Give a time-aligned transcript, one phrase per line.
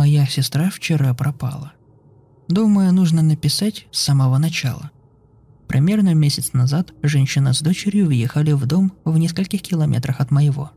[0.00, 1.74] Моя сестра вчера пропала.
[2.48, 4.90] Думаю, нужно написать с самого начала.
[5.68, 10.70] Примерно месяц назад женщина с дочерью въехали в дом в нескольких километрах от моего.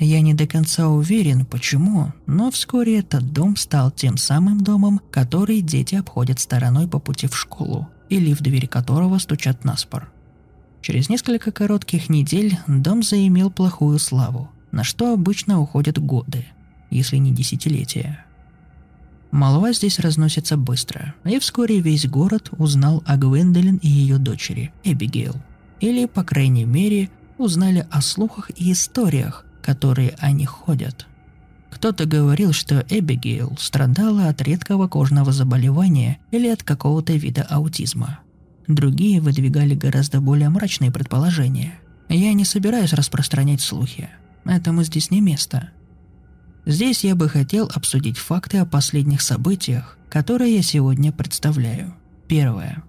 [0.00, 5.60] Я не до конца уверен, почему, но вскоре этот дом стал тем самым домом, который
[5.60, 10.10] дети обходят стороной по пути в школу, или в дверь которого стучат на спор.
[10.82, 16.44] Через несколько коротких недель дом заимел плохую славу, на что обычно уходят годы–
[16.90, 18.26] если не десятилетия.
[19.30, 25.34] Молва здесь разносится быстро, и вскоре весь город узнал о Гвендолин и ее дочери, Эбигейл.
[25.80, 31.06] Или, по крайней мере, узнали о слухах и историях, которые о них ходят.
[31.70, 38.20] Кто-то говорил, что Эбигейл страдала от редкого кожного заболевания или от какого-то вида аутизма.
[38.66, 41.78] Другие выдвигали гораздо более мрачные предположения.
[42.08, 44.08] Я не собираюсь распространять слухи.
[44.44, 45.70] Этому здесь не место–
[46.66, 51.94] Здесь я бы хотел обсудить факты о последних событиях, которые я сегодня представляю.
[52.26, 52.82] Первое.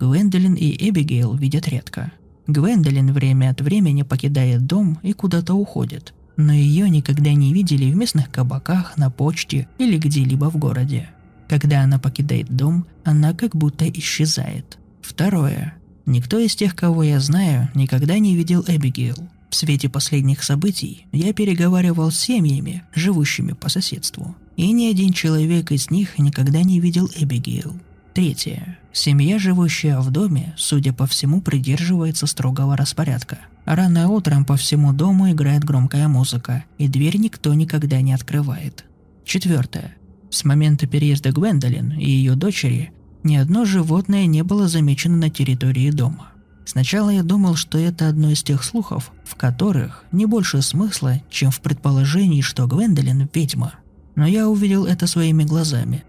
[0.00, 2.10] Гвендолин и Эбигейл видят редко.
[2.48, 7.96] Гвендолин время от времени покидает дом и куда-то уходит, но ее никогда не видели в
[7.96, 11.08] местных кабаках, на почте или где-либо в городе.
[11.48, 14.78] Когда она покидает дом, она как будто исчезает.
[15.00, 15.74] Второе.
[16.06, 19.28] Никто из тех, кого я знаю, никогда не видел Эбигейл.
[19.52, 25.72] В свете последних событий я переговаривал с семьями, живущими по соседству, и ни один человек
[25.72, 27.76] из них никогда не видел Эбигейл.
[28.14, 28.78] Третье.
[28.94, 33.40] Семья, живущая в доме, судя по всему, придерживается строгого распорядка.
[33.66, 38.86] Рано утром по всему дому играет громкая музыка, и дверь никто никогда не открывает.
[39.26, 39.96] Четвертое.
[40.30, 42.90] С момента переезда Гвендолин и ее дочери
[43.22, 46.31] ни одно животное не было замечено на территории дома.
[46.64, 51.50] Сначала я думал, что это одно из тех слухов, в которых не больше смысла, чем
[51.50, 53.74] в предположении, что Гвендолин– ведьма.
[54.14, 56.04] Но я увидел это своими глазами.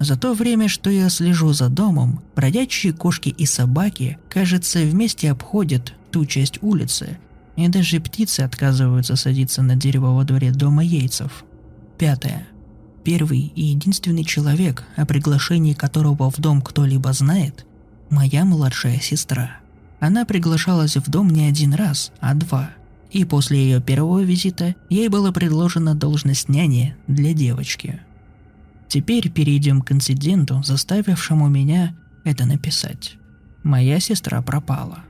[0.00, 5.94] За то время, что я слежу за домом, бродячие кошки и собаки, кажется, вместе обходят
[6.10, 7.18] ту часть улицы,
[7.56, 11.44] и даже птицы отказываются садиться на дерево во дворе дома Ейцев.
[11.98, 12.48] Пятое.
[13.04, 17.66] Первый и единственный человек, о приглашении которого в дом кто-либо знает–
[18.10, 19.58] моя младшая сестра–
[20.02, 22.70] она приглашалась в дом не один раз, а два.
[23.12, 28.00] И после ее первого визита ей была предложена должность няни для девочки.
[28.88, 33.14] Теперь перейдем к инциденту, заставившему меня это написать.
[33.62, 35.04] Моя сестра пропала.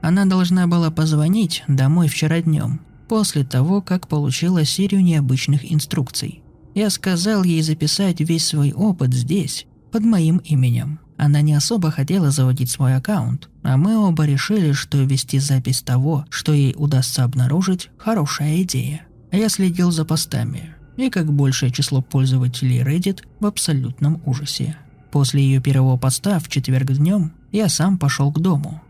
[0.00, 6.42] Она должна была позвонить домой вчера днем, после того, как получила серию необычных инструкций.
[6.74, 11.00] Я сказал ей записать весь свой опыт здесь, под моим именем.
[11.22, 16.26] Она не особо хотела заводить свой аккаунт, а мы оба решили, что вести запись того,
[16.30, 19.02] что ей удастся обнаружить, хорошая идея.
[19.30, 24.76] Я следил за постами, и как большее число пользователей Reddit в абсолютном ужасе.
[25.12, 28.82] После ее первого поста в четверг днем я сам пошел к дому.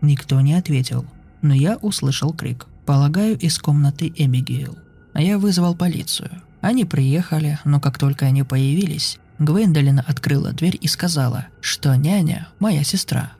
[0.00, 1.04] Никто не ответил,
[1.42, 2.68] но я услышал крик.
[2.86, 4.78] Полагаю, из комнаты Эбигейл.
[5.14, 6.30] Я вызвал полицию.
[6.62, 12.84] Они приехали, но как только они появились, Гвендолин открыла дверь и сказала, что няня, моя
[12.84, 13.32] сестра,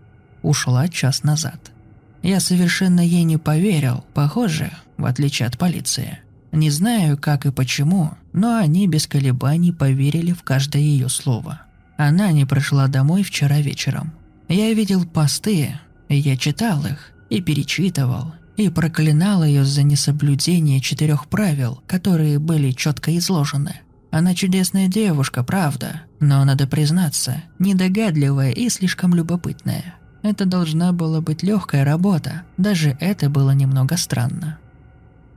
[0.43, 1.73] ушла час назад.
[2.23, 6.19] Я совершенно ей не поверил, похоже, в отличие от полиции.
[6.53, 11.63] Не знаю, как и почему, но они без колебаний поверили в каждое ее слово.
[11.97, 14.13] Она не пришла домой вчера вечером.
[14.49, 15.79] Я видел посты,
[16.09, 23.17] я читал их и перечитывал, и проклинал ее за несоблюдение четырех правил, которые были четко
[23.17, 23.81] изложены–
[24.17, 29.95] она чудесная девушка, правда, но, надо признаться, недогадливая и слишком любопытная.
[30.23, 34.59] Это должна была быть легкая работа, даже это было немного странно.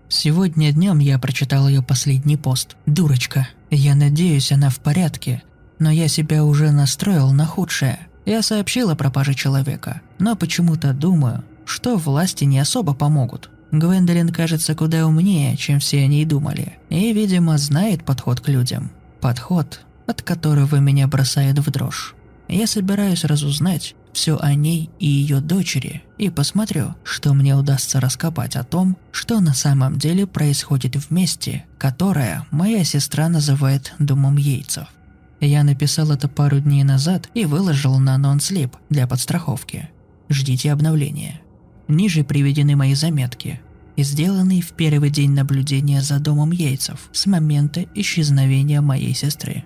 [0.07, 2.75] Сегодня днем я прочитал ее последний пост.
[2.87, 3.47] Дурочка.
[3.69, 5.43] Я надеюсь, она в порядке,
[5.77, 7.99] но я себя уже настроил на худшее.
[8.25, 13.51] Я сообщил о пропаже человека, но почему-то думаю, что власти не особо помогут.
[13.71, 18.91] Гвендолин кажется куда умнее, чем все они и думали, и, видимо, знает подход к людям.
[19.21, 22.15] Подход, от которого меня бросает в дрожь.
[22.47, 28.55] Я собираюсь разузнать все о ней и ее дочери и посмотрю, что мне удастся раскопать
[28.55, 34.87] о том, что на самом деле происходит в месте, которое моя сестра называет «домом яйцев».
[35.39, 39.89] Я написал это пару дней назад и выложил на нонслип для подстраховки.
[40.27, 41.41] Ждите обновления.
[41.89, 43.59] Ниже приведены мои заметки,
[43.97, 49.65] сделанные в первый день наблюдения за домом яйцев с момента исчезновения моей сестры.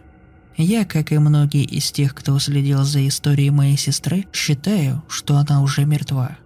[0.55, 5.61] Я, как и многие из тех, кто следил за историей моей сестры, считаю, что она
[5.61, 6.37] уже мертва.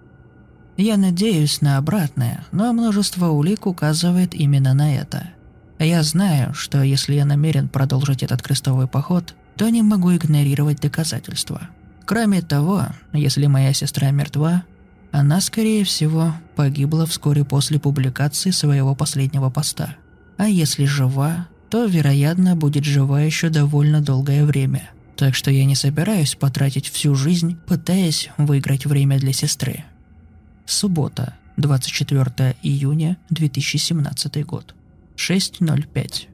[0.78, 5.30] Я надеюсь на обратное, но множество улик указывает именно на это.
[5.78, 11.70] Я знаю, что если я намерен продолжить этот крестовый поход, то не могу игнорировать доказательства.
[12.06, 14.64] Кроме того, если моя сестра мертва,
[15.12, 19.96] она, скорее всего, погибла вскоре после публикации своего последнего поста.
[20.38, 24.90] А если жива, то, вероятно, будет жива еще довольно долгое время.
[25.16, 29.84] Так что я не собираюсь потратить всю жизнь, пытаясь выиграть время для сестры.
[30.66, 34.76] Суббота, 24 июня 2017 год.
[35.16, 36.28] 6.05.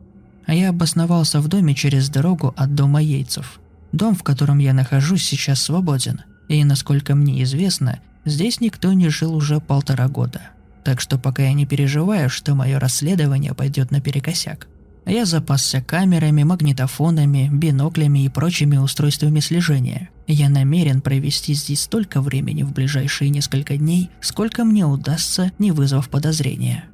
[0.45, 3.61] А я обосновался в доме через дорогу от дома Яйцев.
[3.93, 6.21] Дом, в котором я нахожусь, сейчас свободен.
[6.49, 10.41] И, насколько мне известно, здесь никто не жил уже полтора года.
[10.83, 14.67] Так что пока я не переживаю, что мое расследование пойдет наперекосяк.
[15.05, 20.09] Я запасся камерами, магнитофонами, биноклями и прочими устройствами слежения.
[20.27, 26.09] Я намерен провести здесь столько времени в ближайшие несколько дней, сколько мне удастся, не вызвав
[26.09, 26.85] подозрения.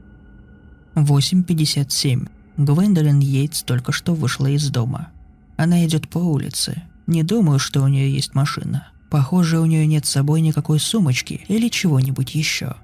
[0.95, 2.27] 8.57.
[2.57, 5.09] Гвендолин Йейтс только что вышла из дома.
[5.55, 6.83] Она идет по улице.
[7.05, 8.88] Не думаю, что у нее есть машина.
[9.09, 12.75] Похоже, у нее нет с собой никакой сумочки или чего-нибудь еще.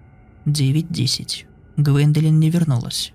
[0.45, 1.45] 9.10.
[1.77, 3.13] Гвендолин не вернулась.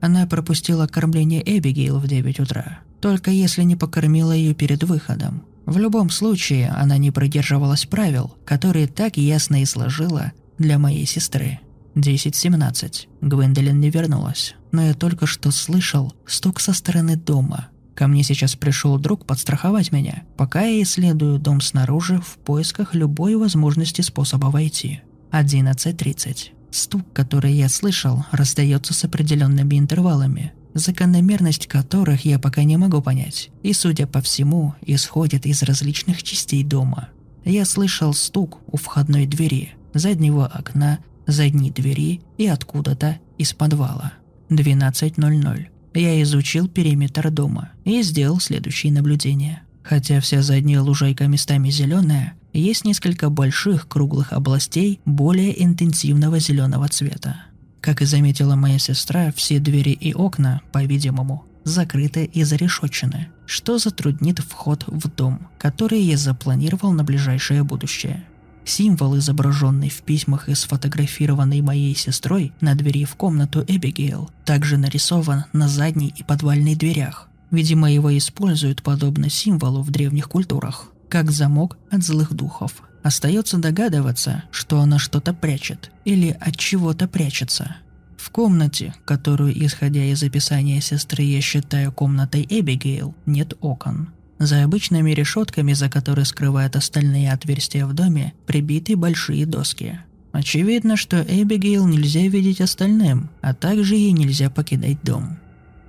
[0.00, 5.44] Она пропустила кормление Эбигейл в 9 утра, только если не покормила ее перед выходом.
[5.66, 11.60] В любом случае, она не придерживалась правил, которые так ясно и сложила для моей сестры.
[11.94, 13.08] 10.17.
[13.20, 17.68] Гвендолин не вернулась, но я только что слышал стук со стороны дома.
[18.00, 23.36] Ко мне сейчас пришел друг подстраховать меня, пока я исследую дом снаружи в поисках любой
[23.36, 25.02] возможности способа войти.
[25.32, 26.52] 11.30.
[26.70, 33.50] Стук, который я слышал, раздается с определенными интервалами, закономерность которых я пока не могу понять,
[33.62, 37.10] и, судя по всему, исходит из различных частей дома.
[37.44, 44.14] Я слышал стук у входной двери, заднего окна, задней двери и откуда-то из подвала.
[44.48, 45.66] 12.00.
[45.94, 49.62] Я изучил периметр дома и сделал следующие наблюдения.
[49.82, 57.42] Хотя вся задняя лужайка местами зеленая, есть несколько больших круглых областей более интенсивного зеленого цвета.
[57.80, 64.38] Как и заметила моя сестра, все двери и окна, по-видимому, закрыты и зарешочены, что затруднит
[64.40, 68.24] вход в дом, который я запланировал на ближайшее будущее.
[68.64, 75.44] Символ, изображенный в письмах и сфотографированный моей сестрой на двери в комнату Эбигейл, также нарисован
[75.52, 77.28] на задней и подвальной дверях.
[77.50, 82.82] Видимо, его используют подобно символу в древних культурах как замок от злых духов.
[83.02, 87.76] Остается догадываться, что она что-то прячет или от чего-то прячется.
[88.16, 94.10] В комнате, которую, исходя из описания сестры, я считаю комнатой Эбигейл, нет окон.
[94.40, 100.00] За обычными решетками, за которые скрывают остальные отверстия в доме, прибиты большие доски.
[100.32, 105.38] Очевидно, что Эбигейл нельзя видеть остальным, а также ей нельзя покидать дом.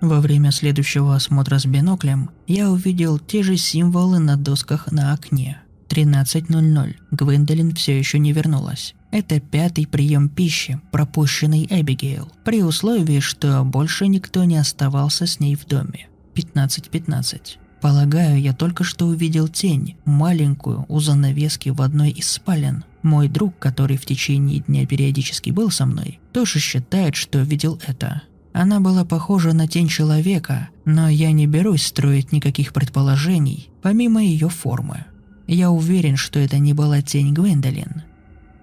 [0.02, 5.62] Во время следующего осмотра с биноклем я увидел те же символы на досках на окне.
[5.88, 6.96] 13.00.
[7.12, 8.96] Гвендолин все еще не вернулась.
[9.12, 15.56] Это пятый прием пищи, пропущенный Эбигейл, при условии, что больше никто не оставался с ней
[15.56, 16.10] в доме.
[16.36, 17.61] 15.15.
[17.82, 22.86] Полагаю, я только что увидел тень, маленькую, у занавески в одной из спален.
[23.02, 28.22] Мой друг, который в течение дня периодически был со мной, тоже считает, что видел это.
[28.54, 34.50] Она была похожа на тень человека, но я не берусь строить никаких предположений, помимо ее
[34.50, 35.06] формы.
[35.48, 38.04] Я уверен, что это не была тень Гвендолин.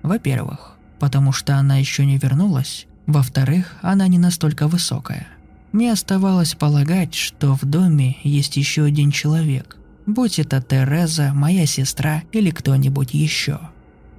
[0.04, 2.87] Во-первых, потому что она еще не вернулась.
[3.06, 5.26] Во-вторых, она не настолько высокая.
[5.72, 9.76] Мне оставалось полагать, что в доме есть еще один человек.
[10.06, 13.60] Будь это Тереза, моя сестра или кто-нибудь еще.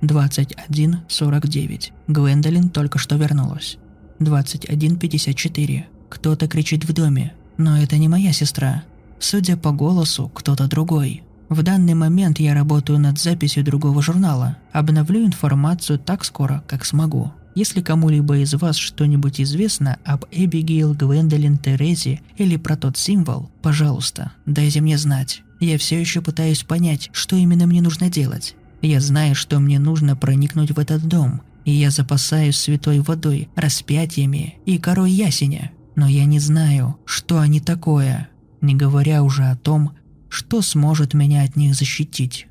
[0.01, 1.91] 21.49.
[2.07, 3.77] Гвендолин только что вернулась.
[4.19, 5.85] 21.54.
[6.09, 8.83] Кто-то кричит в доме, но это не моя сестра.
[9.19, 11.23] Судя по голосу, кто-то другой.
[11.49, 14.57] В данный момент я работаю над записью другого журнала.
[14.71, 17.31] Обновлю информацию так скоро, как смогу.
[17.59, 24.31] Если кому-либо из вас что-нибудь известно об Эбигейл, Гвендолин, Терезе или про тот символ, пожалуйста,
[24.45, 25.41] дайте мне знать.
[25.59, 28.55] Я все еще пытаюсь понять, что именно мне нужно делать.
[28.81, 34.55] Я знаю, что мне нужно проникнуть в этот дом, и я запасаюсь святой водой, распятиями
[34.65, 35.73] и корой ясеня.
[35.97, 38.29] Но я не знаю, что они такое,
[38.61, 39.97] не говоря уже о том,
[40.29, 42.47] что сможет меня от них защитить.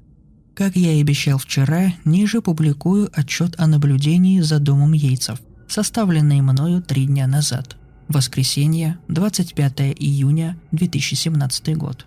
[0.58, 6.82] Как я и обещал вчера, ниже публикую отчет о наблюдении за домом яйцев, составленный мною
[6.82, 7.76] три дня назад.
[8.08, 12.06] Воскресенье, 25 июня 2017 год.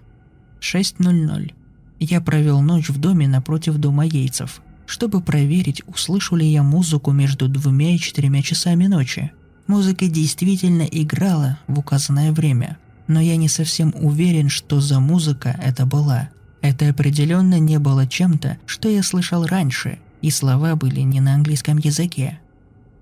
[0.59, 1.53] 6.00.
[2.01, 7.47] Я провел ночь в доме напротив дома яйцев, чтобы проверить, услышу ли я музыку между
[7.47, 9.31] двумя и четырьмя часами ночи.
[9.67, 12.77] Музыка действительно играла в указанное время,
[13.07, 16.31] но я не совсем уверен, что за музыка это была.
[16.61, 21.77] Это определенно не было чем-то, что я слышал раньше, и слова были не на английском
[21.77, 22.39] языке.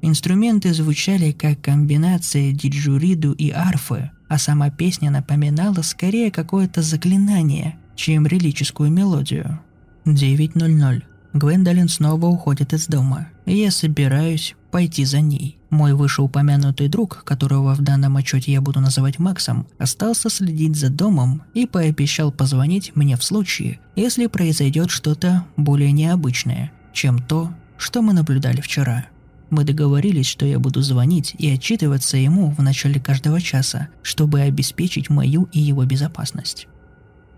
[0.02, 8.26] Инструменты звучали как комбинация диджуриду и арфы, а сама песня напоминала скорее какое-то заклинание, чем
[8.26, 9.60] релическую мелодию.
[10.06, 11.04] 9.00.
[11.34, 15.58] Гвендолин снова уходит из дома, и я собираюсь пойти за ней.
[15.70, 21.44] Мой вышеупомянутый друг, которого в данном отчете я буду называть Максом, остался следить за домом
[21.54, 28.14] и пообещал позвонить мне в случае, если произойдет что-то более необычное, чем то, что мы
[28.14, 29.06] наблюдали вчера.
[29.52, 35.10] Мы договорились, что я буду звонить и отчитываться ему в начале каждого часа, чтобы обеспечить
[35.10, 36.68] мою и его безопасность.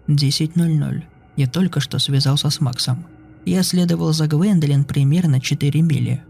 [0.08, 1.04] 10.00.
[1.38, 3.06] Я только что связался с Максом.
[3.46, 6.24] Я следовал за Гвендолин примерно 4 мили.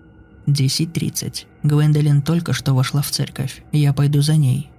[0.47, 1.45] 10.30.
[1.63, 3.63] Гвендолин только что вошла в церковь.
[3.71, 4.69] Я пойду за ней.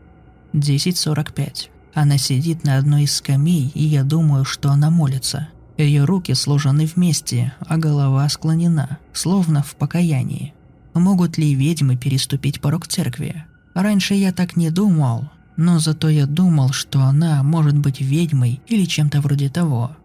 [0.52, 1.68] 10.45.
[1.94, 5.48] Она сидит на одной из скамей, и я думаю, что она молится.
[5.76, 10.54] Ее руки сложены вместе, а голова склонена, словно в покаянии.
[10.94, 13.44] Могут ли ведьмы переступить порог церкви?
[13.74, 18.84] Раньше я так не думал, но зато я думал, что она может быть ведьмой или
[18.84, 19.96] чем-то вроде того.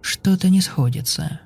[0.00, 1.40] Что-то не сходится.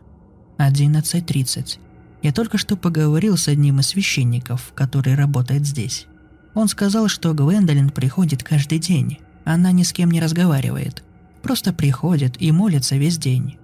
[0.59, 1.79] 11.30.
[2.23, 6.07] Я только что поговорил с одним из священников, который работает здесь.
[6.55, 9.19] Он сказал, что Гвендолин приходит каждый день.
[9.45, 11.05] Она ни с кем не разговаривает.
[11.43, 13.59] Просто приходит и молится весь день.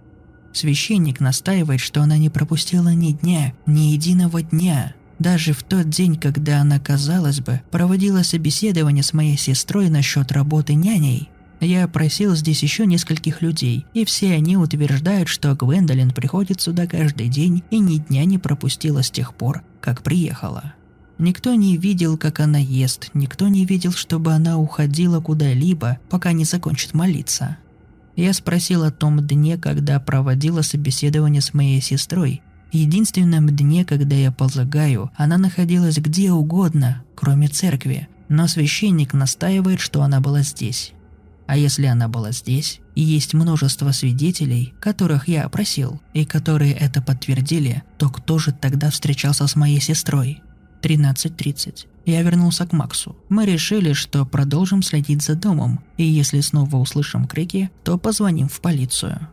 [0.52, 6.16] Священник настаивает, что она не пропустила ни дня, ни единого дня, даже в тот день,
[6.16, 11.30] когда она, казалось бы, проводила собеседование с моей сестрой насчет работы няней,
[11.66, 17.28] я опросил здесь еще нескольких людей, и все они утверждают, что Гвендолин приходит сюда каждый
[17.28, 20.74] день и ни дня не пропустила с тех пор, как приехала.
[21.18, 26.44] Никто не видел, как она ест, никто не видел, чтобы она уходила куда-либо, пока не
[26.44, 27.58] закончит молиться.
[28.16, 32.42] Я спросил о том дне, когда проводила собеседование с моей сестрой,
[32.72, 40.02] единственном дне, когда я полагаю, она находилась где угодно, кроме церкви, но священник настаивает, что
[40.02, 40.92] она была здесь.
[41.52, 47.02] А если она была здесь, и есть множество свидетелей, которых я опросил, и которые это
[47.02, 50.42] подтвердили, то кто же тогда встречался с моей сестрой?
[50.80, 51.88] 13.30.
[52.06, 53.18] Я вернулся к Максу.
[53.28, 58.58] Мы решили, что продолжим следить за домом, и если снова услышим крики, то позвоним в
[58.62, 59.28] полицию.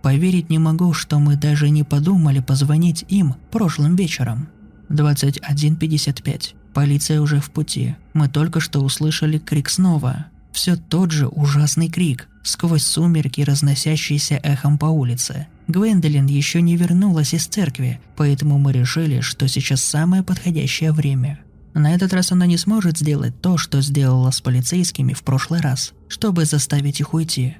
[0.00, 4.48] Поверить не могу, что мы даже не подумали позвонить им прошлым вечером.
[4.90, 6.54] 21.55.
[6.72, 7.96] Полиция уже в пути.
[8.12, 10.26] Мы только что услышали крик снова.
[10.54, 15.48] Все тот же ужасный крик, сквозь сумерки, разносящийся эхом по улице.
[15.66, 21.40] Гвендолин еще не вернулась из церкви, поэтому мы решили, что сейчас самое подходящее время.
[21.74, 25.92] На этот раз она не сможет сделать то, что сделала с полицейскими в прошлый раз,
[26.06, 27.56] чтобы заставить их уйти.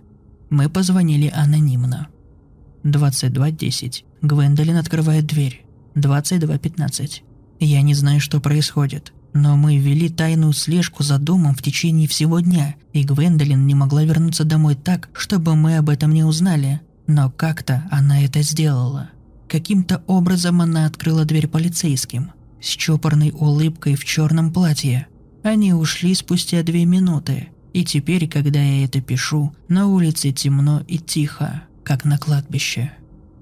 [0.48, 2.06] Мы позвонили анонимно.
[2.84, 4.04] 22.10.
[4.22, 5.66] Гвендолин открывает дверь.
[5.96, 7.22] 22.15.
[7.58, 9.12] Я не знаю, что происходит.
[9.34, 14.04] Но мы вели тайную слежку за домом в течение всего дня, и Гвендолин не могла
[14.04, 16.80] вернуться домой так, чтобы мы об этом не узнали.
[17.08, 19.10] Но как-то она это сделала.
[19.48, 22.30] Каким-то образом она открыла дверь полицейским.
[22.62, 25.08] С чопорной улыбкой в черном платье.
[25.42, 27.48] Они ушли спустя две минуты.
[27.74, 32.92] И теперь, когда я это пишу, на улице темно и тихо как на кладбище.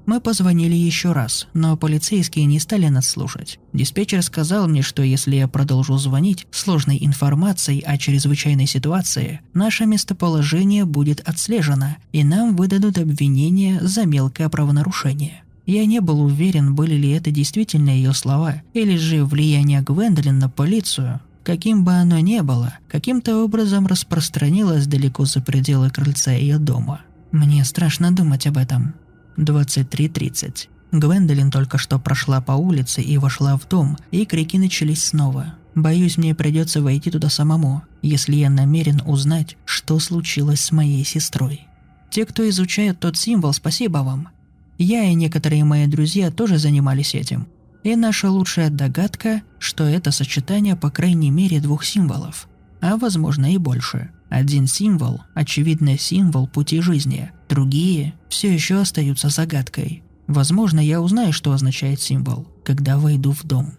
[0.04, 3.58] Мы позвонили еще раз, но полицейские не стали нас слушать.
[3.72, 10.84] Диспетчер сказал мне, что если я продолжу звонить сложной информацией о чрезвычайной ситуации, наше местоположение
[10.84, 15.44] будет отслежено, и нам выдадут обвинение за мелкое правонарушение.
[15.66, 20.48] Я не был уверен, были ли это действительно ее слова, или же влияние Гвендолин на
[20.48, 27.02] полицию, каким бы оно ни было, каким-то образом распространилось далеко за пределы крыльца ее дома–
[27.32, 28.94] мне страшно думать об этом.
[29.36, 30.68] 23.30.
[30.92, 35.54] Гвендолин только что прошла по улице и вошла в дом, и крики начались снова.
[35.74, 41.66] Боюсь, мне придется войти туда самому, если я намерен узнать, что случилось с моей сестрой.
[42.10, 44.28] Те, кто изучает тот символ, спасибо вам.
[44.76, 47.46] Я и некоторые мои друзья тоже занимались этим.
[47.84, 52.48] И наша лучшая догадка, что это сочетание по крайней мере двух символов,
[52.82, 54.10] а возможно и больше.
[54.32, 60.02] Один символ– очевидно символ пути жизни, другие все еще остаются загадкой.
[60.26, 63.74] Возможно, я узнаю, что означает символ, когда войду в дом.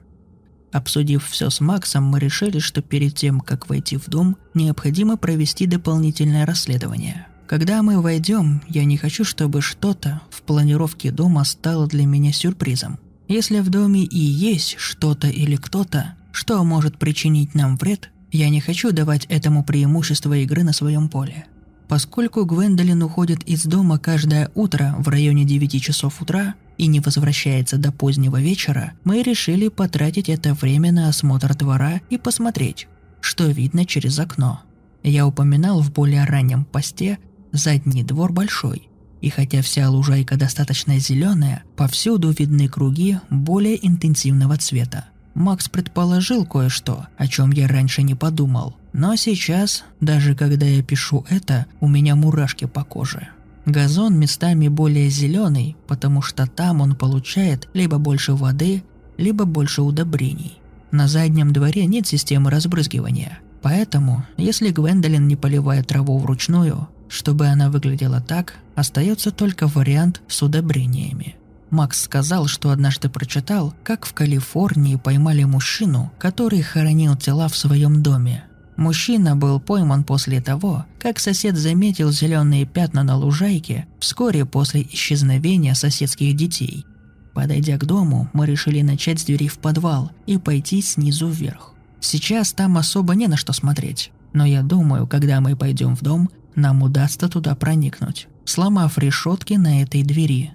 [0.71, 5.65] Обсудив все с Максом, мы решили, что перед тем, как войти в дом, необходимо провести
[5.65, 7.25] дополнительное расследование.
[7.47, 12.99] Когда мы войдем, я не хочу, чтобы что-то в планировке дома стало для меня сюрпризом.
[13.27, 18.59] Если в доме и есть что-то или кто-то, что может причинить нам вред, я не
[18.59, 21.45] хочу давать этому преимущество игры на своем поле.
[21.87, 27.77] Поскольку Гвендолин уходит из дома каждое утро в районе 9 часов утра и не возвращается
[27.77, 32.87] до позднего вечера, мы решили потратить это время на осмотр двора и посмотреть,
[33.21, 34.61] что видно через окно.
[35.03, 37.19] Я упоминал в более раннем посте,
[37.51, 38.89] задний двор большой,
[39.21, 45.05] и хотя вся лужайка достаточно зеленая, повсюду видны круги более интенсивного цвета.
[45.33, 48.75] Макс предположил кое-что, о чем я раньше не подумал.
[48.93, 53.29] Но сейчас, даже когда я пишу это, у меня мурашки по коже.
[53.65, 58.83] Газон местами более зеленый, потому что там он получает либо больше воды,
[59.17, 60.59] либо больше удобрений.
[60.91, 67.71] На заднем дворе нет системы разбрызгивания, поэтому, если Гвендолин не поливает траву вручную, чтобы она
[67.71, 71.35] выглядела так, остается только вариант с удобрениями.
[71.73, 78.03] Макс сказал, что однажды прочитал, как в Калифорнии поймали мужчину, который хоронил тела в своем
[78.03, 78.43] доме.
[78.77, 85.73] Мужчина был пойман после того, как сосед заметил зеленые пятна на лужайке вскоре после исчезновения
[85.73, 86.85] соседских детей.
[87.33, 91.73] Подойдя к дому, мы решили начать с двери в подвал и пойти снизу вверх.
[91.99, 96.29] Сейчас там особо не на что смотреть, но я думаю, когда мы пойдем в дом,
[96.53, 100.53] нам удастся туда проникнуть, сломав решетки на этой двери.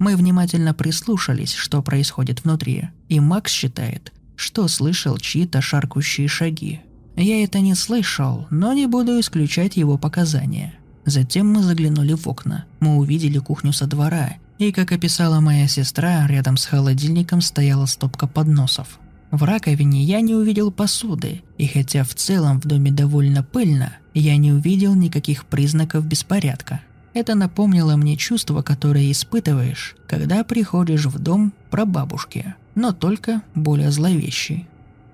[0.00, 6.80] Мы внимательно прислушались, что происходит внутри, и Макс считает, что слышал чьи-то шаркающие шаги.
[7.16, 10.72] Я это не слышал, но не буду исключать его показания.
[11.04, 12.64] Затем мы заглянули в окна.
[12.80, 18.26] Мы увидели кухню со двора, и, как описала моя сестра, рядом с холодильником стояла стопка
[18.26, 18.98] подносов.
[19.30, 24.38] В раковине я не увидел посуды, и хотя в целом в доме довольно пыльно, я
[24.38, 26.80] не увидел никаких признаков беспорядка.
[27.12, 34.68] Это напомнило мне чувство, которое испытываешь, когда приходишь в дом прабабушки, но только более зловещий.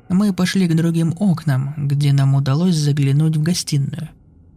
[0.09, 4.11] Мы пошли к другим окнам, где нам удалось заглянуть в гостиную.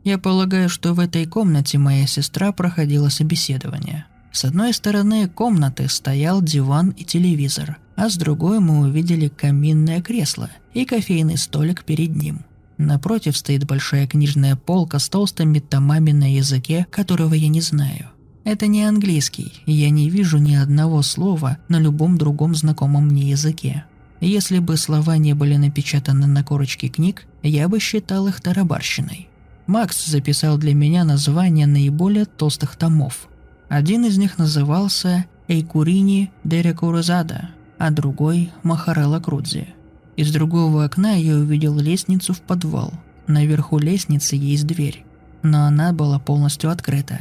[0.04, 4.06] Я полагаю, что в этой комнате моя сестра проходила собеседование.
[4.32, 10.49] С одной стороны комнаты стоял диван и телевизор, а с другой мы увидели каминное кресло
[10.73, 12.45] и кофейный столик перед ним.
[12.79, 18.07] Напротив стоит большая книжная полка с толстыми томами на языке, которого я не знаю.
[18.45, 23.83] Это не английский, я не вижу ни одного слова на любом другом знакомом мне языке.
[24.21, 29.27] Если бы слова не были напечатаны на корочке книг, я бы считал их тарабарщиной.
[29.67, 33.27] Макс записал для меня название наиболее толстых томов.
[33.67, 39.67] Один из них назывался «Эйкурини Дерекурузада», а другой «Махарелла Крудзи».
[40.19, 42.91] Из другого окна я увидел лестницу в подвал.
[43.27, 45.05] Наверху лестницы есть дверь,
[45.43, 47.19] но она была полностью открыта.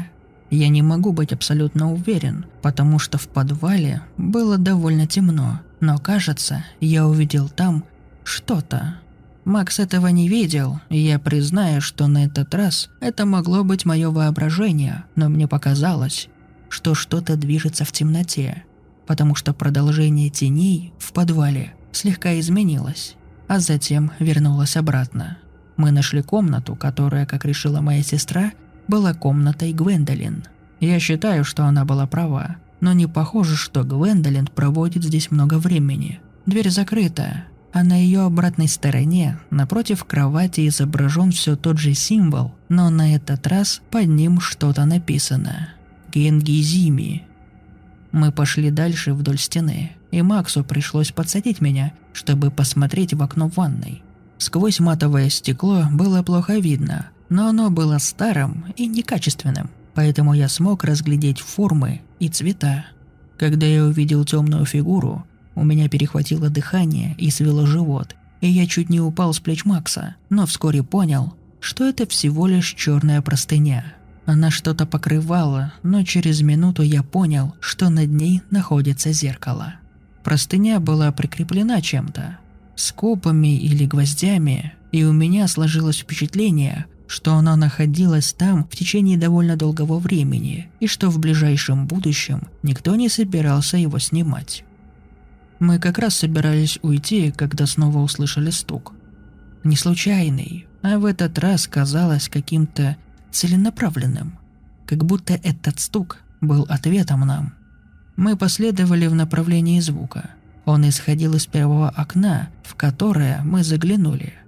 [0.50, 6.64] Я не могу быть абсолютно уверен, потому что в подвале было довольно темно, но кажется,
[6.80, 7.84] я увидел там
[8.24, 8.96] что-то.
[9.44, 14.10] Макс этого не видел, и я признаю, что на этот раз это могло быть мое
[14.10, 16.28] воображение, но мне показалось,
[16.68, 18.64] что что-то движется в темноте,
[19.06, 25.38] потому что продолжение теней в подвале слегка изменилась, а затем вернулась обратно.
[25.76, 28.52] Мы нашли комнату, которая, как решила моя сестра,
[28.88, 30.44] была комнатой Гвендолин.
[30.80, 36.20] Я считаю, что она была права, но не похоже, что Гвендолин проводит здесь много времени.
[36.46, 42.90] Дверь закрыта, а на ее обратной стороне, напротив кровати, изображен все тот же символ, но
[42.90, 45.70] на этот раз под ним что-то написано.
[46.12, 47.24] Генгизими.
[48.10, 54.02] Мы пошли дальше вдоль стены и Максу пришлось подсадить меня, чтобы посмотреть в окно ванной.
[54.38, 60.84] Сквозь матовое стекло было плохо видно, но оно было старым и некачественным, поэтому я смог
[60.84, 62.86] разглядеть формы и цвета.
[63.36, 68.90] Когда я увидел темную фигуру, у меня перехватило дыхание и свело живот, и я чуть
[68.90, 73.94] не упал с плеч Макса, но вскоре понял, что это всего лишь черная простыня.
[74.24, 79.74] Она что-то покрывала, но через минуту я понял, что над ней находится зеркало.
[80.24, 82.38] Простыня была прикреплена чем-то,
[82.76, 89.56] скобами или гвоздями, и у меня сложилось впечатление, что она находилась там в течение довольно
[89.56, 94.64] долгого времени и что в ближайшем будущем никто не собирался его снимать.
[95.58, 98.92] Мы как раз собирались уйти, когда снова услышали стук.
[99.64, 102.96] Не случайный, а в этот раз казалось каким-то
[103.32, 104.38] целенаправленным,
[104.86, 107.54] как будто этот стук был ответом нам.
[108.18, 110.32] Мы последовали в направлении звука.
[110.66, 114.34] Он исходил из первого окна, в которое мы заглянули–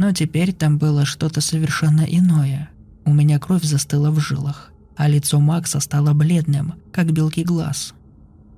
[0.00, 2.70] но теперь там было что-то совершенно иное.
[3.04, 7.92] У меня кровь застыла в жилах, а лицо Макса стало бледным, как белки глаз.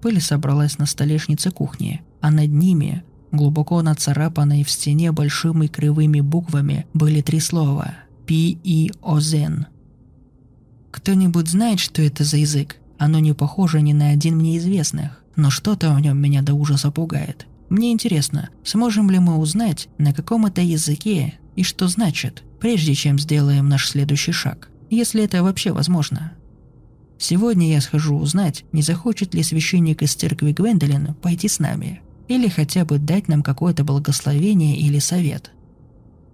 [0.01, 6.87] Пыль собралась на столешнице кухни, а над ними, глубоко нацарапанные в стене большими кривыми буквами,
[6.95, 7.93] были три слова
[8.27, 9.67] «Пи-И-О-Зен».
[10.91, 12.77] Кто-нибудь знает, что это за язык?
[13.03, 16.93] Оно не похоже ни на один мне известных, но что-то в нем меня до ужаса
[16.93, 17.49] пугает.
[17.69, 23.19] Мне интересно, сможем ли мы узнать, на каком это языке и что значит, прежде чем
[23.19, 26.35] сделаем наш следующий шаг, если это вообще возможно.
[27.19, 32.47] Сегодня я схожу узнать, не захочет ли священник из церкви Гвендолин пойти с нами, или
[32.47, 35.51] хотя бы дать нам какое-то благословение или совет.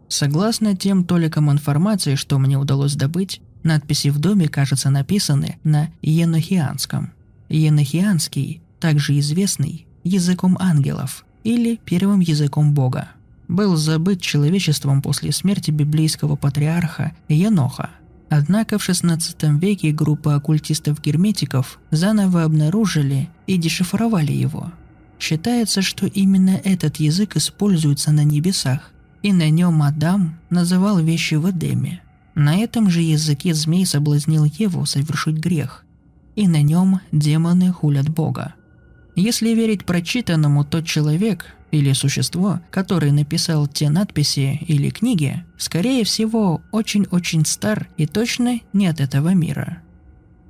[0.08, 7.12] Согласно тем толикам информации, что мне удалось добыть, надписи в доме, кажется, написаны на енохианском.
[7.48, 13.08] Енохианский, также известный языком ангелов, или первым языком Бога.
[13.48, 17.90] Был забыт человечеством после смерти библейского патриарха Еноха.
[18.28, 24.70] Однако в XVI веке группа оккультистов-герметиков заново обнаружили и дешифровали его.
[25.18, 28.92] Считается, что именно этот язык используется на небесах,
[29.22, 32.02] и на нем Адам называл вещи в Эдеме.
[32.38, 35.84] На этом же языке змей соблазнил Еву совершить грех,
[36.36, 38.54] и на нем демоны хулят Бога.
[39.16, 46.62] Если верить прочитанному, тот человек или существо, который написал те надписи или книги, скорее всего,
[46.70, 49.82] очень-очень стар и точно не от этого мира.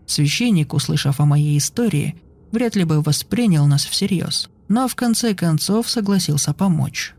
[0.05, 2.17] Священник, услышав о моей истории,
[2.53, 7.15] вряд ли бы воспринял нас всерьез, но в конце концов согласился помочь.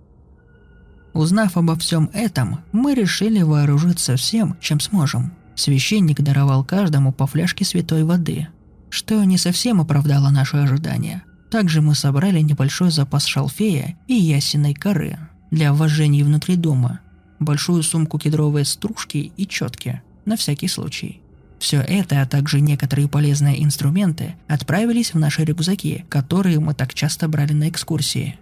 [1.13, 5.33] Узнав обо всем этом, мы решили вооружиться всем, чем сможем.
[5.55, 8.47] Священник даровал каждому по фляжке святой воды,
[8.89, 15.17] что не совсем оправдало наши ожидания– также мы собрали небольшой запас шалфея и ясеной коры
[15.49, 16.99] для ввожений внутри дома,
[17.39, 21.21] большую сумку кедровой стружки и четки, на всякий случай.
[21.57, 27.27] Все это, а также некоторые полезные инструменты отправились в наши рюкзаки, которые мы так часто
[27.27, 28.37] брали на экскурсии.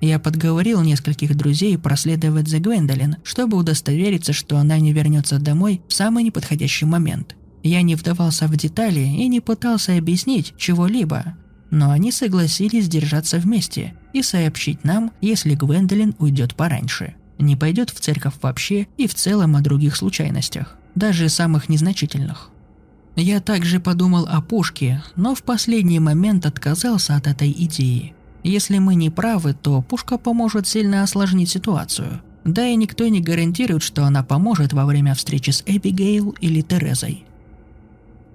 [0.00, 5.92] Я подговорил нескольких друзей проследовать за Гвендолин, чтобы удостовериться, что она не вернется домой в
[5.92, 7.34] самый неподходящий момент.
[7.62, 11.36] Я не вдавался в детали и не пытался объяснить чего-либо,
[11.70, 17.98] но они согласились держаться вместе и сообщить нам, если Гвендолин уйдет пораньше, не пойдет в
[18.00, 22.50] церковь вообще и в целом о других случайностях, даже самых незначительных.
[23.16, 28.14] Я также подумал о пушке, но в последний момент отказался от этой идеи.
[28.48, 32.22] Если мы не правы, то пушка поможет сильно осложнить ситуацию.
[32.44, 37.26] Да и никто не гарантирует, что она поможет во время встречи с Эбигейл или Терезой.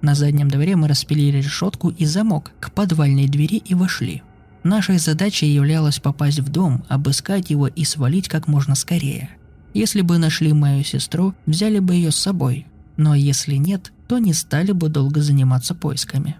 [0.02, 4.22] На заднем дворе мы распилили решетку и замок к подвальной двери и вошли.
[4.62, 9.30] Нашей задачей являлось попасть в дом, обыскать его и свалить как можно скорее.
[9.72, 12.68] Если бы нашли мою сестру, взяли бы ее с собой.
[12.96, 16.36] Но если нет, то не стали бы долго заниматься поисками.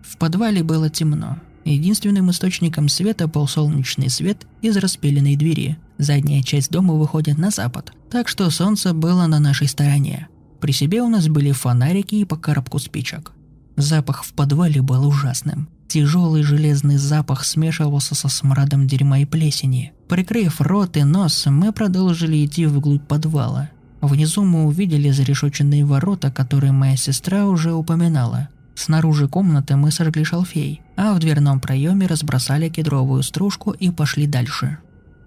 [0.00, 1.38] В подвале было темно.
[1.64, 5.76] Единственным источником света был солнечный свет из распиленной двери.
[5.98, 10.28] Задняя часть дома выходит на запад, так что солнце было на нашей стороне.
[10.60, 13.32] При себе у нас были фонарики и по коробку спичек.
[13.76, 15.68] Запах в подвале был ужасным.
[15.88, 19.92] Тяжелый железный запах смешивался со смрадом дерьма и плесени.
[20.08, 23.70] Прикрыв рот и нос, мы продолжили идти вглубь подвала.
[24.00, 28.48] Внизу мы увидели зарешоченные ворота, которые моя сестра уже упоминала.
[28.80, 34.78] Снаружи комнаты мы сожгли шалфей, а в дверном проеме разбросали кедровую стружку и пошли дальше.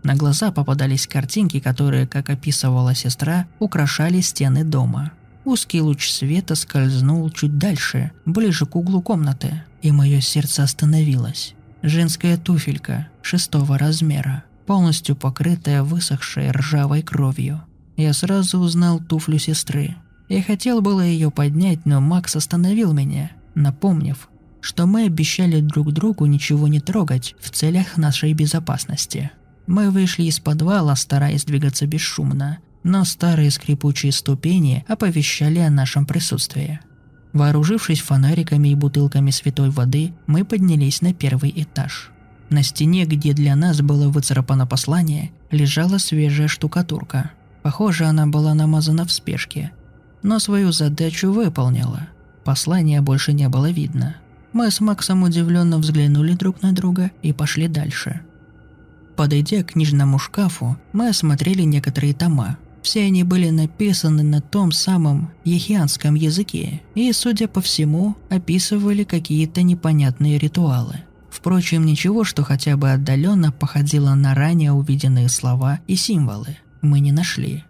[0.02, 5.12] На глаза попадались картинки, которые, как описывала сестра, украшали стены дома–
[5.46, 11.54] Узкий луч света скользнул чуть дальше, ближе к углу комнаты, и мое сердце остановилось.
[11.82, 17.62] Женская туфелька шестого размера, полностью покрытая высохшей ржавой кровью.
[17.98, 19.98] Я сразу узнал туфлю сестры.
[20.30, 24.30] Я хотел было ее поднять, но Макс остановил меня, напомнив,
[24.62, 29.32] что мы обещали друг другу ничего не трогать в целях нашей безопасности.
[29.68, 36.80] Мы вышли из подвала, стараясь двигаться бесшумно, но старые скрипучие ступени оповещали о нашем присутствии.
[37.34, 42.12] Вооружившись фонариками и бутылками святой воды, мы поднялись на первый этаж.
[42.50, 47.32] На стене, где для нас было выцарапано послание, лежала свежая штукатурка.
[47.64, 49.72] Похоже, она была намазана в спешке.
[50.22, 52.08] Но свою задачу выполнила.
[52.44, 54.18] Послания больше не было видно.
[54.52, 58.22] Мы с Максом удивленно взглянули друг на друга и пошли дальше.
[59.16, 62.58] Подойдя к книжному шкафу, мы осмотрели некоторые тома.
[62.82, 69.62] Все они были написаны на том самом ехианском языке и, судя по всему, описывали какие-то
[69.62, 71.02] непонятные ритуалы.
[71.30, 77.12] Впрочем, ничего, что хотя бы отдаленно походило на ранее увиденные слова и символы, мы не
[77.12, 77.64] нашли.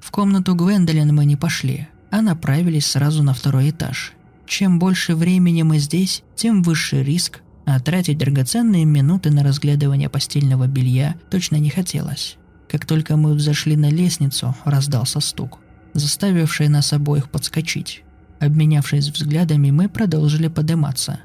[0.00, 4.14] В комнату Гвендолин мы не пошли, а направились сразу на второй этаж,
[4.50, 10.66] чем больше времени мы здесь, тем выше риск, а тратить драгоценные минуты на разглядывание постельного
[10.66, 12.36] белья точно не хотелось.
[12.68, 15.60] Как только мы взошли на лестницу, раздался стук,
[15.94, 18.02] заставивший нас обоих подскочить.
[18.40, 21.20] Обменявшись взглядами, мы продолжили подниматься.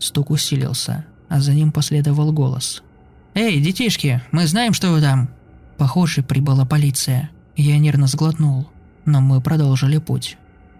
[0.00, 2.82] Стук усилился, а за ним последовал голос.
[3.34, 5.30] «Эй, детишки, мы знаем, что вы там!»
[5.78, 7.30] Похоже, прибыла полиция.
[7.54, 8.68] Я нервно сглотнул,
[9.04, 10.36] но мы продолжили путь.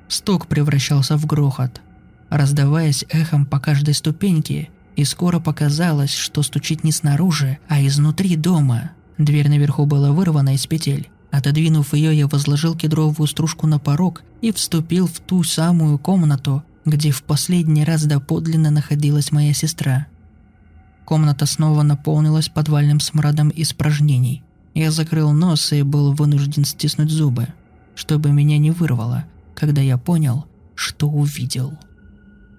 [0.08, 1.80] Стук превращался в грохот,
[2.28, 8.92] раздаваясь эхом по каждой ступеньке, и скоро показалось, что стучит не снаружи, а изнутри дома.
[9.18, 11.10] Дверь наверху была вырвана из петель.
[11.30, 17.10] Отодвинув ее, я возложил кедровую стружку на порог и вступил в ту самую комнату, где
[17.10, 20.06] в последний раз доподлинно находилась моя сестра.
[21.04, 24.42] Комната снова наполнилась подвальным смрадом испражнений.
[24.74, 27.48] Я закрыл нос и был вынужден стиснуть зубы,
[27.94, 31.78] чтобы меня не вырвало, когда я понял, что увидел.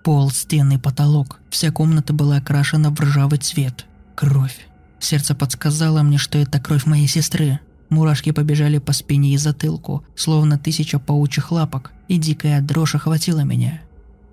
[0.03, 1.39] Пол, стены, потолок.
[1.49, 3.85] Вся комната была окрашена в ржавый цвет.
[4.15, 4.67] Кровь.
[4.99, 7.59] Сердце подсказало мне, что это кровь моей сестры.
[7.89, 13.81] Мурашки побежали по спине и затылку, словно тысяча паучьих лапок, и дикая дрожь охватила меня.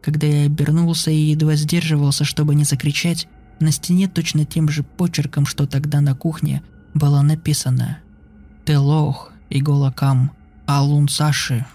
[0.02, 3.28] Когда я обернулся и едва сдерживался, чтобы не закричать,
[3.60, 6.62] на стене точно тем же почерком, что тогда на кухне,
[6.94, 7.98] было написано
[8.64, 10.32] «Телох, Иголакам,
[10.66, 11.66] Алун Саши,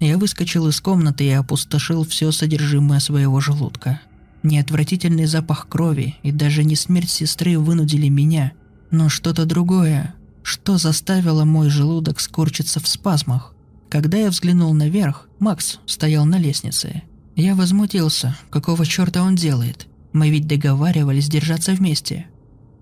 [0.00, 4.00] я выскочил из комнаты и опустошил все содержимое своего желудка.
[4.42, 8.52] Не отвратительный запах крови и даже не смерть сестры вынудили меня,
[8.90, 13.54] но что-то другое, что заставило мой желудок скорчиться в спазмах.
[13.88, 17.02] Когда я взглянул наверх, Макс стоял на лестнице.
[17.36, 19.86] Я возмутился, какого черта он делает.
[20.12, 22.26] Мы ведь договаривались держаться вместе.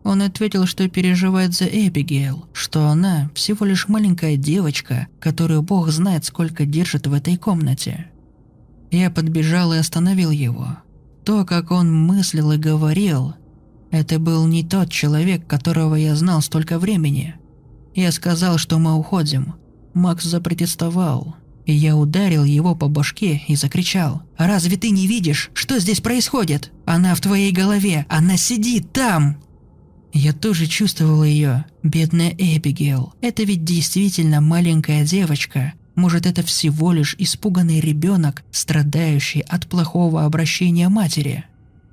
[0.04, 6.24] Он ответил, что переживает за Эбигейл, что она всего лишь маленькая девочка, которую бог знает
[6.24, 8.08] сколько держит в этой комнате.
[8.90, 10.78] Я подбежал и остановил его.
[11.24, 13.34] То, как он мыслил и говорил,
[13.90, 17.36] это был не тот человек, которого я знал столько времени.
[17.94, 19.54] Я сказал, что мы уходим.
[19.94, 24.22] Макс запротестовал, и я ударил его по башке и закричал.
[24.36, 26.72] «Разве ты не видишь, что здесь происходит?
[26.86, 29.36] Она в твоей голове, она сидит там!»
[30.12, 33.14] Я тоже чувствовала ее, бедная Эбигейл.
[33.22, 35.72] Это ведь действительно маленькая девочка.
[35.94, 41.44] Может, это всего лишь испуганный ребенок, страдающий от плохого обращения матери.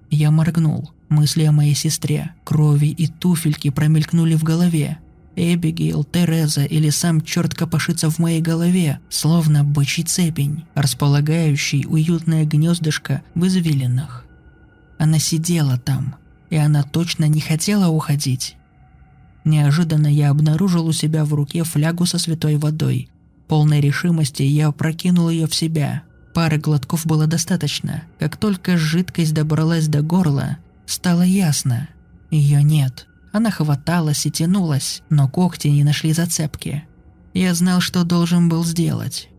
[0.10, 0.92] Я моргнул.
[1.08, 5.00] Мысли о моей сестре, крови и туфельки промелькнули в голове.
[5.36, 13.24] Эбигейл, Тереза или сам черт копошится в моей голове, словно бычий цепень, располагающий уютное гнездышко
[13.34, 14.26] в извилинах.
[15.00, 16.16] Она сидела там,
[16.50, 18.56] и она точно не хотела уходить.
[19.46, 23.10] Неожиданно я обнаружил у себя в руке флягу со святой водой.
[23.48, 26.04] Полной решимости я прокинул ее в себя.
[26.34, 28.04] Пары глотков было достаточно.
[28.20, 31.90] Как только жидкость добралась до горла, стало ясно.
[32.30, 33.08] Ее нет.
[33.32, 36.84] Она хваталась и тянулась, но когти не нашли зацепки.
[37.34, 39.30] Я знал, что должен был сделать.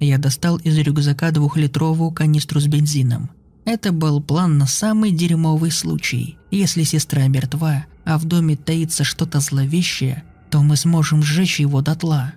[0.00, 3.30] Я достал из рюкзака двухлитровую канистру с бензином–
[3.64, 6.36] это был план на самый дерьмовый случай.
[6.50, 12.34] Если сестра мертва, а в доме таится что-то зловещее, то мы сможем сжечь его дотла.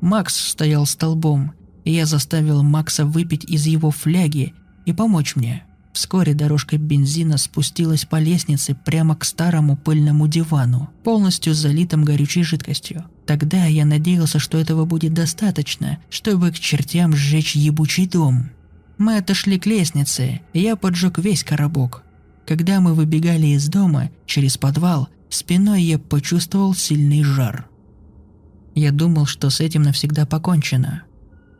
[0.00, 1.52] Макс стоял столбом,
[1.84, 5.64] и я заставил Макса выпить из его фляги и помочь мне.
[5.92, 13.04] Вскоре дорожка бензина спустилась по лестнице прямо к старому пыльному дивану, полностью залитым горючей жидкостью.
[13.26, 18.50] Тогда я надеялся, что этого будет достаточно, чтобы к чертям сжечь ебучий дом.
[19.02, 22.04] Мы отошли к лестнице, и я поджег весь коробок.
[22.46, 27.66] Когда мы выбегали из дома через подвал, спиной я почувствовал сильный жар.
[28.76, 31.02] Я думал, что с этим навсегда покончено.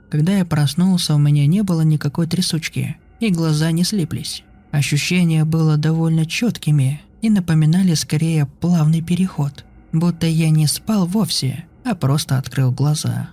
[0.09, 4.45] Когда я проснулся, у меня не было никакой трясучки, и глаза не слиплись.
[4.71, 11.97] Ощущения было довольно четкими и напоминали скорее плавный переход, будто я не спал вовсе, а
[11.97, 13.31] просто открыл глаза.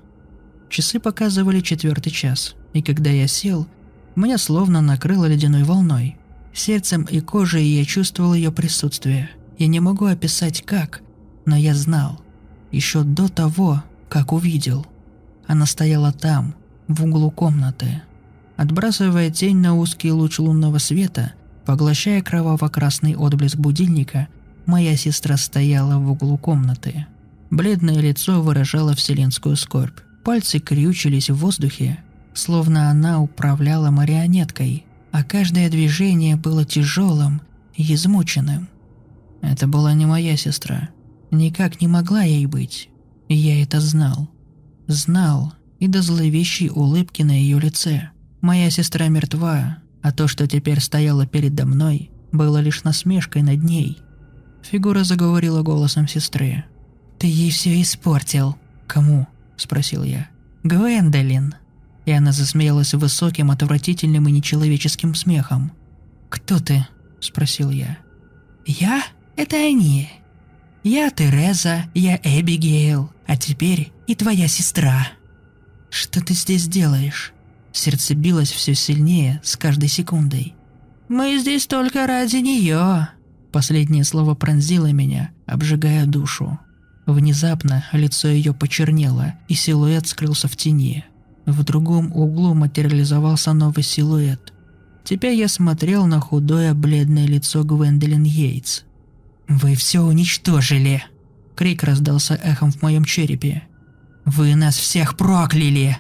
[0.68, 3.68] Часы показывали четвертый час, и когда я сел,
[4.16, 6.18] меня словно накрыло ледяной волной.
[6.54, 9.30] Сердцем и кожей я чувствовал ее присутствие.
[9.58, 11.02] Я не могу описать как,
[11.46, 12.22] но я знал.
[12.72, 14.86] Еще до того, как увидел.
[15.48, 16.56] Она стояла там,
[16.88, 18.02] в углу комнаты.
[18.58, 21.34] Отбрасывая тень на узкий луч лунного света,
[21.66, 24.28] поглощая кроваво-красный отблеск будильника,
[24.66, 27.08] моя сестра стояла в углу комнаты.
[27.50, 30.00] Бледное лицо выражало вселенскую скорбь.
[30.24, 37.42] Пальцы крючились в воздухе, словно она управляла марионеткой, а каждое движение было тяжелым
[37.76, 38.70] и измученным.
[39.42, 40.90] Это была не моя сестра.
[41.32, 42.90] Никак не могла ей быть.
[43.28, 44.30] я это знал.
[44.88, 48.10] Знал и до зловещей улыбки на ее лице.
[48.42, 53.98] Моя сестра мертва, а то, что теперь стояло передо мной, было лишь насмешкой над ней.
[54.64, 56.66] Фигура заговорила голосом сестры.
[57.18, 58.58] «Ты ей все испортил».
[58.88, 60.28] «Кому?»– спросил я.
[60.64, 61.56] «Гвендолин».
[62.10, 65.74] И она засмеялась высоким, отвратительным и нечеловеческим смехом.
[66.30, 66.88] «Кто ты?»–
[67.20, 68.00] спросил я.
[68.66, 69.04] «Я?
[69.36, 70.10] Это они.
[70.84, 75.08] Я Тереза, я Эбигейл, а теперь и твоя сестра».
[75.92, 77.32] «Что ты здесь делаешь?»
[77.74, 80.56] Сердце билось все сильнее с каждой секундой.
[81.10, 83.10] «Мы здесь только ради нее»,
[83.52, 86.60] Последнее слово пронзило меня, обжигая душу.
[87.06, 91.06] Внезапно лицо ее почернело, и силуэт скрылся в тени.
[91.50, 94.54] В другом углу материализовался новый силуэт.
[95.04, 98.84] Теперь я смотрел на худое бледное лицо Гвендолин Йейтс.
[99.48, 101.04] «Вы все уничтожили!»
[101.56, 103.64] Крик раздался эхом в моем черепе.
[104.26, 105.98] «Вы нас всех прокляли!»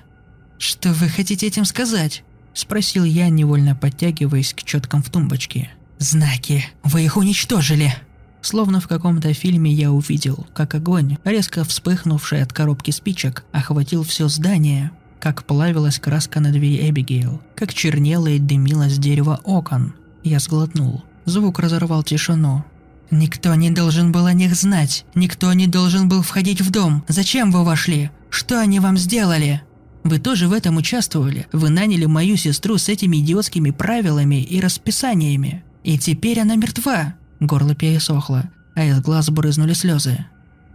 [0.60, 5.72] «Что вы хотите этим сказать?» Спросил я, невольно подтягиваясь к четкам в тумбочке.
[5.98, 6.64] «Знаки!
[6.84, 7.96] Вы их уничтожили!»
[8.42, 14.28] Словно в каком-то фильме я увидел, как огонь, резко вспыхнувший от коробки спичек, охватил все
[14.28, 19.94] здание, как плавилась краска на двери Эбигейл, как чернело и дымилось дерево окон.
[20.24, 21.04] Я сглотнул.
[21.26, 22.64] Звук разорвал тишину.
[23.12, 25.06] «Никто не должен был о них знать.
[25.16, 27.04] Никто не должен был входить в дом.
[27.08, 28.12] Зачем вы вошли?
[28.30, 29.64] Что они вам сделали?»
[30.04, 31.48] Вы тоже в этом участвовали.
[31.52, 35.64] Вы наняли мою сестру с этими идиотскими правилами и расписаниями.
[35.84, 37.16] И теперь она мертва.
[37.40, 40.26] Горло пересохло, а из глаз брызнули слезы.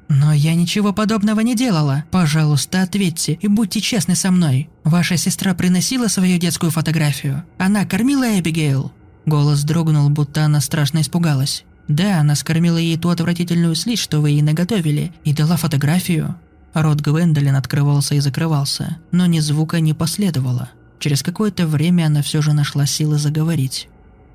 [0.09, 2.05] «Но я ничего подобного не делала.
[2.11, 4.69] Пожалуйста, ответьте и будьте честны со мной.
[4.85, 7.45] Ваша сестра приносила свою детскую фотографию?
[7.59, 8.93] Она кормила Эбигейл?»
[9.27, 11.65] Голос дрогнул, будто она страшно испугалась.
[11.89, 16.37] «Да, она скормила ей ту отвратительную слизь, что вы ей наготовили, и дала фотографию».
[16.75, 20.71] Рот Гвендолин открывался и закрывался, но ни звука не последовало.
[20.99, 23.89] Через какое-то время она все же нашла силы заговорить.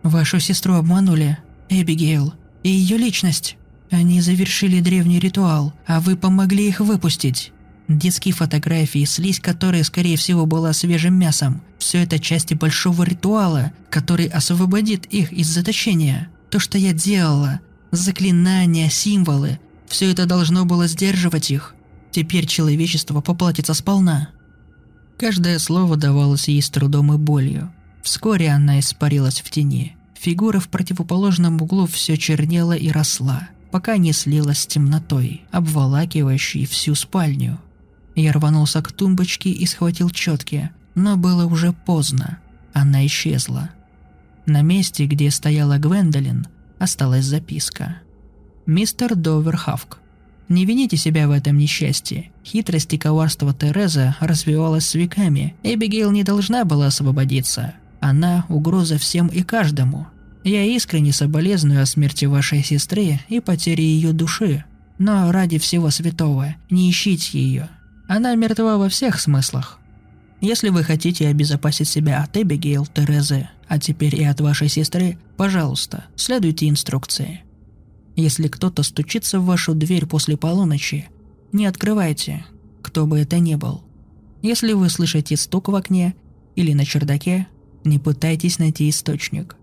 [0.04, 3.58] Вашу сестру обманули, Эбигейл, и ее личность.
[3.92, 7.52] Они завершили древний ритуал, а вы помогли их выпустить.
[7.88, 11.64] Детские фотографии, слизь которой, скорее всего, была свежим мясом.
[11.80, 16.30] Все это части большого ритуала, который освободит их из заточения.
[16.52, 21.74] То, что я делала, заклинания, символы, все это должно было сдерживать их.
[22.12, 24.30] Теперь человечество поплатится сполна.
[25.18, 27.74] Каждое слово давалось ей с трудом и болью.
[28.04, 29.96] Вскоре она испарилась в тени.
[30.20, 36.96] Фигура в противоположном углу все чернела и росла, пока не слилась с темнотой, обволакивающей всю
[36.96, 37.60] спальню.
[38.16, 42.40] Я рванулся к тумбочке и схватил четки, но было уже поздно.
[42.74, 43.70] Она исчезла.
[44.46, 46.48] На месте, где стояла Гвендолин,
[46.80, 47.98] осталась записка.
[48.66, 50.00] «Мистер Доверхавк,
[50.50, 52.32] не вините себя в этом несчастье.
[52.44, 55.56] Хитрость и коварство Тереза развивалась с веками.
[55.62, 57.76] Эбигейл не должна была освободиться.
[58.00, 60.08] Она– угроза всем и каждому.
[60.44, 64.64] Я искренне соболезную о смерти вашей сестры и потере ее души.
[64.98, 67.70] Но ради всего святого, не ищите ее.
[68.08, 69.80] Она мертва во всех смыслах.
[70.42, 76.06] Если вы хотите обезопасить себя от Эбигейл, Терезы, а теперь и от вашей сестры, пожалуйста,
[76.16, 77.44] следуйте инструкции.
[78.16, 81.10] Если кто-то стучится в вашу дверь после полуночи,
[81.52, 82.46] не открывайте,
[82.82, 83.84] кто бы это ни был.
[84.42, 86.16] Если вы слышите стук в окне
[86.56, 87.48] или на чердаке,
[87.84, 89.56] не пытайтесь найти источник.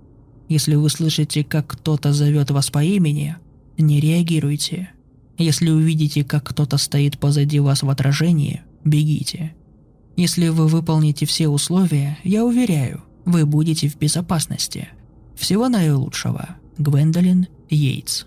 [0.48, 3.36] Если вы слышите, как кто-то зовет вас по имени,
[3.78, 4.90] не реагируйте.
[5.38, 9.54] Если увидите, как кто-то стоит позади вас в отражении, бегите.
[10.16, 14.88] Если вы выполните все условия, я уверяю, вы будете в безопасности.
[15.36, 16.56] Всего наилучшего.
[16.78, 18.24] Гвендолин Йейтс.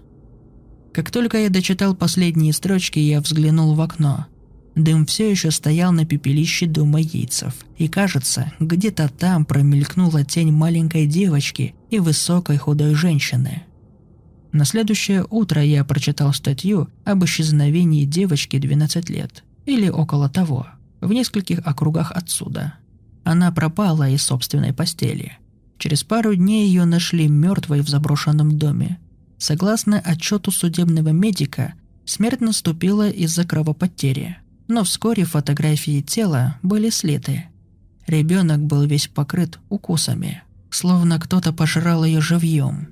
[0.94, 4.28] Как только я дочитал последние строчки, я взглянул в окно–
[4.80, 11.06] Дым все еще стоял на пепелище дома яйцев, и кажется, где-то там промелькнула тень маленькой
[11.06, 13.64] девочки и высокой худой женщины.
[14.54, 19.44] На следующее утро я прочитал статью об исчезновении девочки 12 лет.
[19.66, 20.66] или около того,
[21.02, 22.76] в нескольких округах отсюда.
[23.26, 25.38] Она пропала из собственной постели.
[25.78, 28.98] Через пару дней ее нашли мертвой в заброшенном доме.
[29.38, 31.74] Согласно отчету судебного медика,
[32.06, 34.38] смерть наступила из-за кровопотери.
[34.70, 37.46] Но вскоре фотографии тела были слиты.
[38.06, 42.88] Ребенок был весь покрыт укусами, словно кто-то пожрал ее живьем.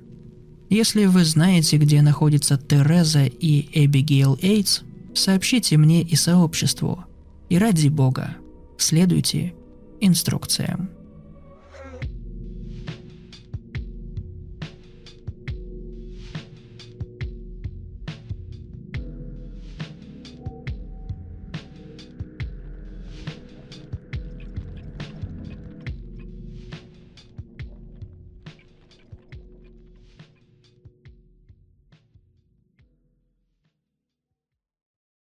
[0.68, 4.80] Если вы знаете, где находится Тереза и Эбигейл Эйтс,
[5.14, 7.04] сообщите мне и сообществу.
[7.48, 8.36] И ради бога,
[8.76, 9.54] следуйте
[10.00, 10.90] инструкциям.